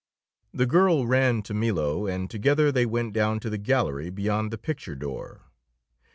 The 0.51 0.65
girl 0.65 1.05
ran 1.05 1.43
to 1.43 1.53
Milo, 1.53 2.07
and 2.07 2.27
together 2.27 2.71
they 2.71 2.87
went 2.87 3.13
down 3.13 3.39
to 3.41 3.51
the 3.51 3.59
gallery 3.59 4.09
beyond 4.09 4.49
the 4.49 4.57
picture 4.57 4.95
door. 4.95 5.51